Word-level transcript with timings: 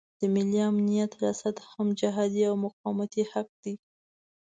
د 0.19 0.21
ملي 0.33 0.59
امنیت 0.71 1.11
ریاست 1.21 1.55
هم 1.71 1.87
جهادي 1.99 2.41
او 2.49 2.55
مقاومتي 2.65 3.23
حق 3.31 3.49
دی. 3.63 3.73